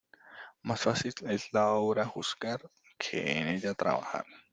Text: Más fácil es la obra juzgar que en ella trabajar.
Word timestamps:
Más 0.63 0.81
fácil 0.81 1.13
es 1.27 1.53
la 1.53 1.73
obra 1.73 2.07
juzgar 2.07 2.59
que 2.97 3.37
en 3.39 3.49
ella 3.49 3.75
trabajar. 3.75 4.25